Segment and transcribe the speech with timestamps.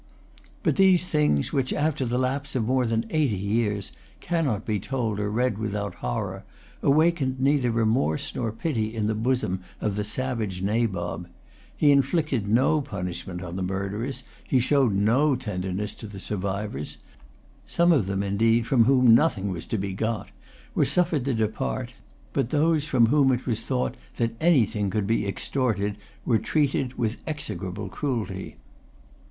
[0.63, 5.29] But these things—which, after the lapse of more than eighty years, cannot be told or
[5.29, 11.27] read without horror—awakened neither remorse nor pity in the bosom of the savage Nabob.
[11.77, 14.23] He inflicted no punishment on the murderers.
[14.43, 16.97] He showed no tenderness to the survivors.
[17.67, 20.29] Some of them, indeed, from whom nothing was to be got,
[20.73, 21.93] were suffered to depart;
[22.33, 25.95] but those from whom it was thought that anything could be extorted
[26.25, 28.57] were treated with execrable cruelty.